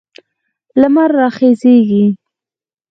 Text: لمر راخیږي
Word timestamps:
لمر 0.81 1.09
راخیږي 1.19 2.03